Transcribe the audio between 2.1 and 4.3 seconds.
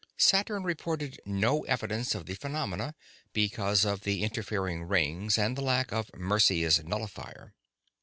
of the phenomena, because of the